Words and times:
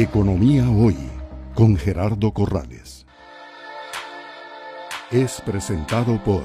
Economía 0.00 0.64
Hoy 0.70 0.96
con 1.54 1.76
Gerardo 1.76 2.32
Corrales. 2.32 3.04
Es 5.10 5.42
presentado 5.42 6.18
por... 6.24 6.40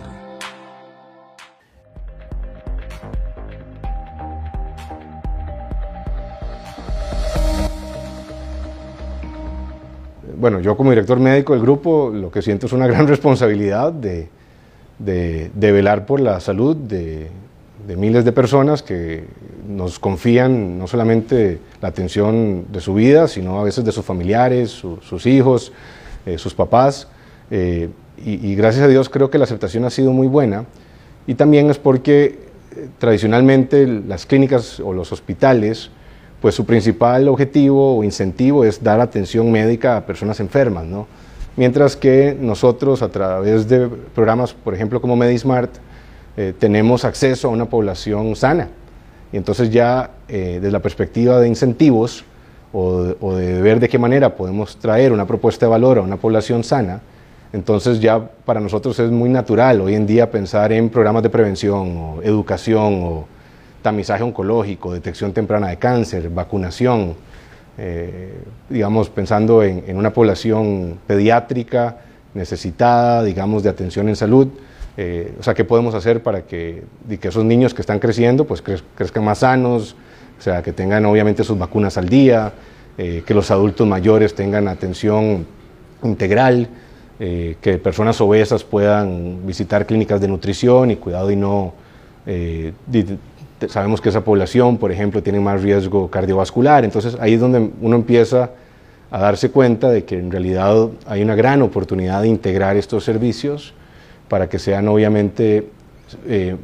Bueno, 10.38 10.60
yo 10.60 10.76
como 10.76 10.90
director 10.90 11.18
médico 11.22 11.54
del 11.54 11.62
grupo 11.62 12.12
lo 12.14 12.30
que 12.30 12.42
siento 12.42 12.66
es 12.66 12.74
una 12.74 12.88
gran 12.88 13.08
responsabilidad 13.08 13.94
de, 13.94 14.28
de, 15.00 15.72
velar 15.72 16.06
por 16.06 16.20
la 16.20 16.42
salud 16.42 16.76
de, 16.76 17.30
de 17.88 17.96
miles 17.96 18.26
de 18.26 18.32
personas 18.32 18.82
que 18.82 19.26
nos 19.68 20.00
confían 20.00 20.80
no 20.80 20.88
solamente 20.88 21.60
la 21.82 21.90
atención 21.90 22.66
de 22.72 22.82
su 22.82 22.94
vida, 22.96 23.28
sino 23.28 23.60
a 23.60 23.64
veces 23.64 23.86
de 23.86 23.92
sus 23.92 24.04
familiares, 24.04 24.72
sus 24.72 25.26
hijos, 25.26 25.72
eh, 26.26 26.38
sus 26.38 26.54
papás. 26.54 27.08
Eh, 27.52 27.90
y, 28.18 28.56
gracias 28.56 28.86
a 28.86 28.88
Dios 28.88 29.10
creo 29.10 29.30
que 29.30 29.38
la 29.38 29.44
aceptación 29.44 29.86
ha 29.86 29.90
sido 29.90 30.12
muy 30.12 30.28
buena. 30.28 30.66
Y 31.28 31.36
también 31.36 31.70
es 31.70 31.78
porque 31.78 32.40
eh, 32.76 32.88
tradicionalmente 32.98 33.86
las 33.86 34.26
clínicas 34.26 34.80
o 34.80 34.94
los 34.94 35.12
hospitales, 35.12 35.92
pues 36.42 36.56
su 36.56 36.66
principal 36.66 37.28
objetivo 37.28 37.98
o 37.98 38.04
incentivo 38.04 38.66
es 38.66 38.84
dar 38.84 39.00
atención 39.00 39.52
médica 39.52 39.98
a 39.98 40.06
personas 40.06 40.40
enfermas, 40.40 40.86
¿no? 40.86 41.08
Mientras 41.58 41.96
que 41.96 42.36
nosotros 42.40 43.02
a 43.02 43.10
través 43.10 43.70
de 43.70 43.88
programas, 44.14 44.54
por 44.54 44.74
ejemplo, 44.74 45.00
como 45.00 45.16
MediSmart, 45.16 45.72
tenemos 46.60 47.06
acceso 47.06 47.48
a 47.48 47.52
una 47.52 47.66
población 47.66 48.36
sana 48.36 48.70
y 49.36 49.38
entonces 49.38 49.70
ya 49.70 50.12
eh, 50.28 50.60
desde 50.62 50.72
la 50.72 50.80
perspectiva 50.80 51.40
de 51.40 51.48
incentivos 51.48 52.24
o 52.72 53.36
de, 53.36 53.62
ver 53.62 53.80
de 53.80 53.88
qué 53.88 53.98
manera 53.98 54.36
podemos 54.36 54.78
traer 54.78 55.14
una 55.14 55.26
propuesta 55.26 55.66
de 55.66 55.70
valor 55.70 55.98
a 55.98 56.02
una 56.02 56.18
población 56.18 56.62
sana, 56.64 57.00
entonces 57.54 58.02
ya 58.02 58.20
para 58.20 58.60
nosotros 58.60 59.00
es 59.00 59.12
muy 59.12 59.30
natural 59.30 59.80
hoy 59.80 59.96
en 59.96 60.06
día 60.06 60.30
pensar 60.30 60.74
en 60.74 60.90
programas 60.90 61.24
de 61.24 61.30
prevención 61.30 61.98
o 61.98 62.22
educación 62.22 63.02
o 63.04 63.28
tamizaje 63.82 64.24
oncológico, 64.24 64.94
detección 64.94 65.32
temprana 65.32 65.68
de 65.68 65.78
cáncer, 65.78 66.30
vacunación, 66.30 67.16
eh, 67.78 68.34
digamos 68.70 69.10
pensando 69.10 69.64
en 69.64 69.96
una 69.96 70.12
población 70.12 71.00
pediátrica 71.08 71.98
necesitada, 72.34 73.24
digamos, 73.24 73.64
de 73.64 73.70
atención 73.70 74.10
en 74.10 74.16
salud. 74.16 74.50
Eh, 74.98 75.36
o 75.40 75.44
sea, 75.44 75.54
¿qué 75.54 75.66
podemos 75.66 75.94
hacer 75.94 76.24
para 76.24 76.44
que, 76.44 76.84
que 77.20 77.28
esos 77.28 77.44
niños 77.44 77.74
que 77.74 77.82
están 77.82 78.00
creciendo 78.00 78.46
pues 78.46 78.62
crezcan 78.62 79.24
más 79.26 79.40
sanos, 79.40 79.96
o 80.38 80.42
sea, 80.42 80.62
que 80.64 80.72
tengan 80.72 81.06
obviamente 81.06 81.44
sus 81.44 81.58
vacunas 81.58 81.98
al 81.98 82.08
día, 82.08 82.54
eh, 82.98 83.24
que 83.26 83.34
los 83.34 83.52
adultos 83.52 83.86
mayores 83.86 84.36
tengan 84.36 84.68
atención 84.68 85.46
integral, 86.04 86.70
eh, 87.20 87.58
que 87.60 87.78
personas 87.78 88.20
obesas 88.22 88.64
puedan 88.64 89.46
visitar 89.46 89.86
clínicas 89.86 90.22
de 90.22 90.28
nutrición 90.28 90.92
y 90.92 90.96
cuidado 90.96 91.32
y 91.32 91.36
no... 91.36 91.74
sabemos 93.68 94.02
que 94.02 94.10
esa 94.10 94.24
población, 94.24 94.78
por 94.78 94.92
ejemplo, 94.92 95.22
tiene 95.22 95.40
más 95.40 95.62
riesgo 95.62 96.10
cardiovascular, 96.10 96.86
entonces 96.86 97.18
ahí 97.20 97.34
es 97.34 97.40
donde 97.40 97.70
uno 97.82 97.96
empieza 97.98 98.52
a 99.12 99.20
darse 99.20 99.52
cuenta 99.52 99.90
de 99.90 100.06
que 100.06 100.18
en 100.18 100.32
realidad 100.32 100.90
hay 101.06 101.22
una 101.22 101.36
gran 101.36 101.62
oportunidad 101.62 102.22
de 102.22 102.30
integrar 102.30 102.78
estos 102.78 103.04
servicios 103.04 103.74
para 104.28 104.50
que 104.50 104.60
sean 104.60 104.88
obviamente, 104.88 105.70
eh, 106.28 106.56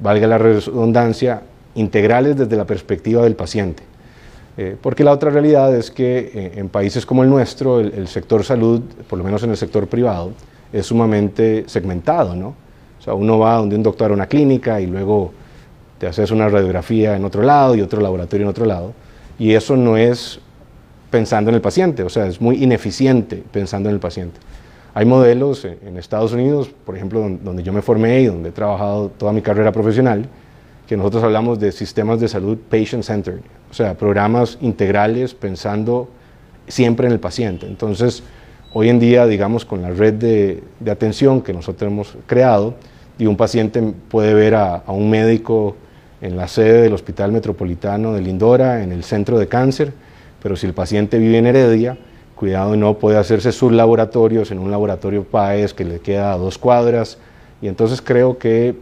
valga 0.00 0.26
la 0.26 0.38
redundancia, 0.38 1.42
integrales 1.74 2.36
desde 2.36 2.56
la 2.56 2.64
perspectiva 2.64 3.22
del 3.22 3.34
paciente. 3.34 3.82
Eh, 4.56 4.76
porque 4.80 5.02
la 5.02 5.10
otra 5.10 5.30
realidad 5.30 5.74
es 5.74 5.90
que 5.90 6.30
eh, 6.32 6.52
en 6.56 6.68
países 6.68 7.04
como 7.04 7.24
el 7.24 7.30
nuestro, 7.30 7.80
el, 7.80 8.06
sector 8.06 8.44
salud, 8.44 8.80
por 9.08 9.18
lo 9.18 9.24
menos 9.24 9.42
en 9.42 9.50
el 9.50 9.56
sector 9.56 9.88
privado, 9.88 10.32
es 10.72 10.86
sumamente 10.86 11.64
segmentado, 11.66 12.36
¿no? 12.36 12.54
O 13.00 13.02
sea, 13.02 13.14
uno 13.14 13.38
va 13.38 13.56
donde 13.56 13.74
un 13.76 13.82
doctor 13.82 14.12
a 14.12 14.14
una 14.14 14.26
clínica 14.26 14.80
y 14.80 14.86
luego 14.86 15.32
te 15.98 16.06
haces 16.06 16.30
una 16.30 16.48
radiografía 16.48 17.16
en 17.16 17.24
otro 17.24 17.42
lado 17.42 17.74
y 17.74 17.82
otro 17.82 18.00
laboratorio 18.00 18.44
en 18.44 18.50
otro 18.50 18.64
lado, 18.64 18.92
y 19.38 19.54
eso 19.54 19.76
no 19.76 19.96
es 19.96 20.40
pensando 21.10 21.50
en 21.50 21.56
el 21.56 21.60
paciente, 21.60 22.02
o 22.02 22.08
sea, 22.08 22.26
es 22.26 22.40
muy 22.40 22.62
ineficiente 22.62 23.42
pensando 23.52 23.88
en 23.88 23.94
el 23.94 24.00
paciente. 24.00 24.38
Hay 24.96 25.06
modelos 25.06 25.64
en 25.64 25.98
Estados 25.98 26.32
Unidos, 26.32 26.70
por 26.86 26.94
ejemplo, 26.94 27.28
donde 27.42 27.64
yo 27.64 27.72
me 27.72 27.82
formé 27.82 28.20
y 28.20 28.26
donde 28.26 28.50
he 28.50 28.52
trabajado 28.52 29.08
toda 29.08 29.32
mi 29.32 29.42
carrera 29.42 29.72
profesional, 29.72 30.26
que 30.86 30.96
nosotros 30.96 31.24
hablamos 31.24 31.58
de 31.58 31.72
sistemas 31.72 32.20
de 32.20 32.28
salud 32.28 32.56
patient-centered, 32.70 33.40
o 33.68 33.74
sea, 33.74 33.94
programas 33.94 34.56
integrales 34.60 35.34
pensando 35.34 36.08
siempre 36.68 37.08
en 37.08 37.12
el 37.12 37.18
paciente. 37.18 37.66
Entonces, 37.66 38.22
hoy 38.72 38.88
en 38.88 39.00
día, 39.00 39.26
digamos, 39.26 39.64
con 39.64 39.82
la 39.82 39.90
red 39.90 40.14
de, 40.14 40.62
atención 40.88 41.42
que 41.42 41.52
nosotros 41.52 41.90
hemos 41.90 42.16
creado, 42.26 42.74
y 43.18 43.26
un 43.26 43.36
paciente 43.36 43.82
puede 44.08 44.32
ver 44.32 44.54
a, 44.54 44.76
a, 44.76 44.92
un 44.92 45.10
médico 45.10 45.74
en 46.20 46.36
la 46.36 46.46
sede 46.46 46.82
del 46.82 46.92
Hospital 46.92 47.32
Metropolitano 47.32 48.12
de 48.12 48.20
Lindora, 48.20 48.84
en 48.84 48.92
el 48.92 49.02
centro 49.02 49.40
de 49.40 49.48
cáncer, 49.48 49.92
pero 50.40 50.54
si 50.54 50.66
el 50.66 50.72
paciente 50.72 51.18
vive 51.18 51.38
en 51.38 51.46
Heredia, 51.46 51.98
cuidado 52.44 52.76
no 52.76 52.98
puede 52.98 53.16
hacerse 53.16 53.52
sus 53.52 53.72
laboratorios 53.72 54.50
en 54.50 54.58
un 54.58 54.70
laboratorio 54.70 55.24
PAES 55.24 55.72
que 55.72 55.82
le 55.82 56.00
queda 56.00 56.34
a 56.34 56.36
dos 56.36 56.58
cuadras. 56.58 57.16
Y 57.62 57.68
entonces 57.68 58.02
creo 58.02 58.36
que 58.36 58.76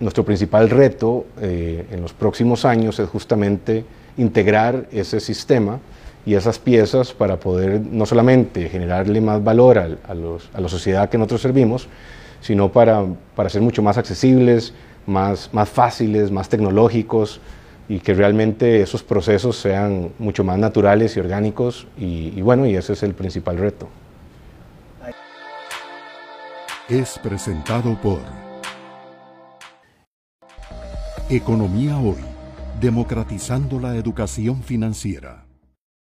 nuestro 0.00 0.24
principal 0.24 0.70
reto 0.70 1.26
eh, 1.38 1.84
en 1.90 2.00
los 2.00 2.14
próximos 2.14 2.64
años 2.64 2.98
es 2.98 3.06
justamente 3.10 3.84
integrar 4.16 4.86
ese 4.90 5.20
sistema 5.20 5.80
y 6.24 6.32
esas 6.32 6.58
piezas 6.58 7.12
para 7.12 7.38
poder 7.38 7.82
no 7.82 8.06
solamente 8.06 8.70
generarle 8.70 9.20
más 9.20 9.44
valor 9.44 9.78
a, 9.78 9.88
a 10.08 10.60
la 10.62 10.68
sociedad 10.70 11.10
que 11.10 11.18
nosotros 11.18 11.42
servimos, 11.42 11.88
sino 12.40 12.72
para, 12.72 13.04
para 13.36 13.50
ser 13.50 13.60
mucho 13.60 13.82
más 13.82 13.98
accesibles, 13.98 14.72
más, 15.04 15.50
más 15.52 15.68
fáciles, 15.68 16.30
más 16.30 16.48
tecnológicos, 16.48 17.38
y 17.88 18.00
que 18.00 18.12
realmente 18.12 18.82
esos 18.82 19.02
procesos 19.02 19.56
sean 19.56 20.12
mucho 20.18 20.44
más 20.44 20.58
naturales 20.58 21.16
y 21.16 21.20
orgánicos 21.20 21.86
y, 21.96 22.40
bueno, 22.42 22.66
y 22.66 22.76
ese 22.76 22.92
es 22.92 23.02
el 23.02 23.14
principal 23.14 23.56
reto. 23.56 23.88
Es 26.88 27.18
presentado 27.18 27.98
por 28.00 28.20
Economía 31.30 31.98
Hoy, 31.98 32.16
democratizando 32.80 33.78
la 33.78 33.96
educación 33.96 34.62
financiera. 34.62 35.47